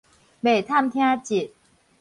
[0.41, 1.53] 袂探聽得